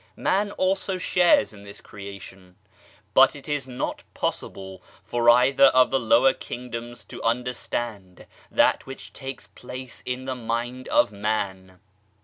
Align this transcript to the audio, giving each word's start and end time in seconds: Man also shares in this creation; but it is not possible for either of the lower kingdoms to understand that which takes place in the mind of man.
Man 0.17 0.49
also 0.53 0.97
shares 0.97 1.53
in 1.53 1.61
this 1.61 1.79
creation; 1.79 2.55
but 3.13 3.35
it 3.35 3.47
is 3.47 3.67
not 3.67 4.01
possible 4.15 4.81
for 5.03 5.29
either 5.29 5.65
of 5.65 5.91
the 5.91 5.99
lower 5.99 6.33
kingdoms 6.33 7.03
to 7.03 7.21
understand 7.21 8.25
that 8.49 8.87
which 8.87 9.13
takes 9.13 9.45
place 9.45 10.01
in 10.03 10.25
the 10.25 10.33
mind 10.33 10.87
of 10.87 11.11
man. 11.11 11.79